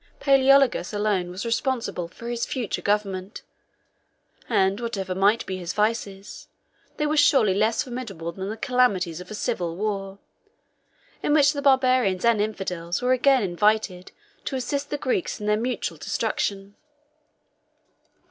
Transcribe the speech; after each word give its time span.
Palæologus 0.19 0.95
alone 0.95 1.29
was 1.29 1.45
responsible 1.45 2.07
for 2.07 2.27
his 2.27 2.43
future 2.47 2.81
government; 2.81 3.43
and 4.49 4.79
whatever 4.81 5.13
might 5.13 5.45
be 5.45 5.57
his 5.57 5.73
vices, 5.73 6.47
they 6.97 7.05
were 7.05 7.15
surely 7.15 7.53
less 7.53 7.83
formidable 7.83 8.31
than 8.31 8.49
the 8.49 8.57
calamities 8.57 9.21
of 9.21 9.29
a 9.29 9.35
civil 9.35 9.75
war, 9.75 10.17
in 11.21 11.33
which 11.35 11.53
the 11.53 11.61
Barbarians 11.61 12.25
and 12.25 12.41
infidels 12.41 13.03
were 13.03 13.13
again 13.13 13.43
invited 13.43 14.11
to 14.45 14.55
assist 14.55 14.89
the 14.89 14.97
Greeks 14.97 15.39
in 15.39 15.45
their 15.45 15.55
mutual 15.55 15.99
destruction. 15.99 16.73